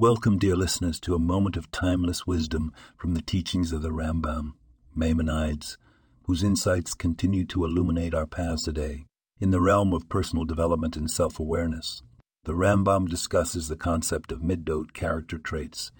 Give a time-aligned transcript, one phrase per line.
[0.00, 4.52] Welcome, dear listeners, to a moment of timeless wisdom from the teachings of the Rambam,
[4.94, 5.76] Maimonides,
[6.22, 9.04] whose insights continue to illuminate our paths today.
[9.40, 12.02] In the realm of personal development and self awareness,
[12.44, 15.92] the Rambam discusses the concept of middot character traits.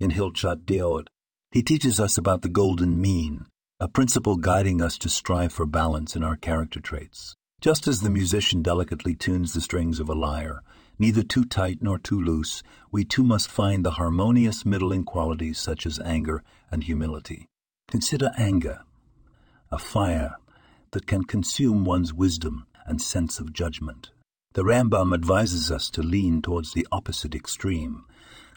[0.00, 1.06] In Hilchot Deot,
[1.52, 3.46] he teaches us about the golden mean,
[3.78, 7.36] a principle guiding us to strive for balance in our character traits.
[7.60, 10.64] Just as the musician delicately tunes the strings of a lyre,
[10.98, 15.58] neither too tight nor too loose, we too must find the harmonious middle in qualities
[15.58, 17.46] such as anger and humility.
[17.90, 18.80] Consider anger,
[19.70, 20.36] a fire
[20.90, 24.10] that can consume one's wisdom and sense of judgment.
[24.54, 28.04] The Rambam advises us to lean towards the opposite extreme,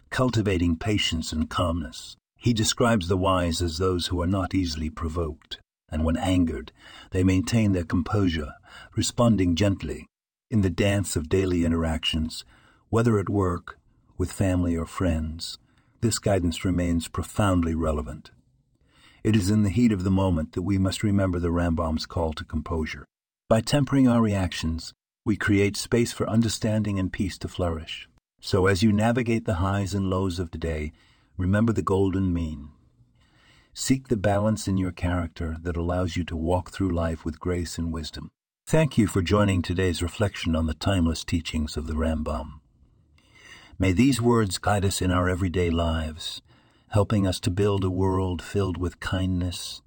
[0.10, 2.16] cultivating patience and calmness.
[2.38, 6.72] He describes the wise as those who are not easily provoked, and when angered,
[7.12, 8.54] they maintain their composure,
[8.96, 10.08] responding gently
[10.52, 12.44] in the dance of daily interactions,
[12.90, 13.80] whether at work,
[14.18, 15.58] with family, or friends.
[16.02, 18.32] This guidance remains profoundly relevant.
[19.24, 22.34] It is in the heat of the moment that we must remember the Rambam's call
[22.34, 23.06] to composure.
[23.48, 24.94] By tempering our reactions,
[25.24, 28.10] we create space for understanding and peace to flourish.
[28.42, 30.92] So as you navigate the highs and lows of today,
[31.38, 32.72] remember the golden mean.
[33.74, 37.78] Seek the balance in your character that allows you to walk through life with grace
[37.78, 38.32] and wisdom.
[38.68, 42.62] Thank you for joining today's reflection on the timeless teachings of the Rambam.
[43.78, 46.42] May these words guide us in our everyday lives,
[46.90, 49.82] helping us to build a world filled with kindness,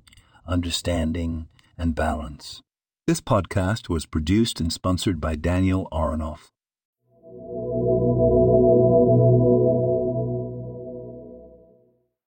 [0.47, 2.61] understanding, and balance.
[3.07, 6.51] This podcast was produced and sponsored by Daniel Aronoff.